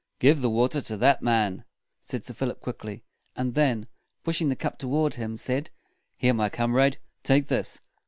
[0.17, 1.63] "Give the water to that man,"
[1.99, 3.03] said Sir Philip quickly;
[3.35, 3.85] and then,
[4.23, 5.69] pushing the cup toward him, he said,
[6.17, 7.79] "Here, my comrade, take this.